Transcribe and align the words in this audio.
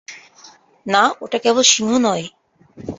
না, 0.85 1.03
ওটা 1.21 1.37
কেবল 1.37 1.63
সিংহ 1.63 1.91
নয়। 1.97 2.25